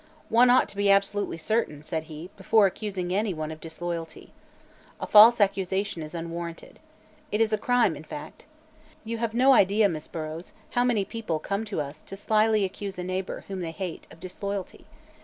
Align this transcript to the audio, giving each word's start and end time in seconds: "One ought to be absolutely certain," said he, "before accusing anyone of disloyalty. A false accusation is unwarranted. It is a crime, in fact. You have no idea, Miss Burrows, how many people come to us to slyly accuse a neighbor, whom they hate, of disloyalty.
"One 0.29 0.49
ought 0.49 0.67
to 0.69 0.75
be 0.75 0.89
absolutely 0.89 1.37
certain," 1.37 1.83
said 1.83 2.05
he, 2.05 2.31
"before 2.35 2.65
accusing 2.65 3.13
anyone 3.13 3.51
of 3.51 3.61
disloyalty. 3.61 4.33
A 4.99 5.05
false 5.05 5.39
accusation 5.39 6.01
is 6.01 6.15
unwarranted. 6.15 6.79
It 7.31 7.39
is 7.39 7.53
a 7.53 7.57
crime, 7.59 7.95
in 7.95 8.03
fact. 8.05 8.47
You 9.05 9.19
have 9.19 9.35
no 9.35 9.53
idea, 9.53 9.87
Miss 9.87 10.07
Burrows, 10.07 10.53
how 10.71 10.83
many 10.83 11.05
people 11.05 11.37
come 11.37 11.65
to 11.65 11.79
us 11.79 12.01
to 12.01 12.15
slyly 12.17 12.65
accuse 12.65 12.97
a 12.97 13.03
neighbor, 13.03 13.45
whom 13.47 13.59
they 13.61 13.69
hate, 13.69 14.07
of 14.09 14.19
disloyalty. 14.19 14.87